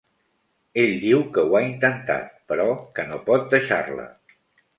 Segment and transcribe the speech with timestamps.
[0.83, 2.67] Ell diu que ho ha intentat, però
[2.97, 4.09] que no pot deixar-la.